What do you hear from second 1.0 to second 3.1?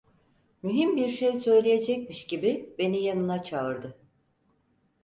şey söyleyecekmiş gibi beni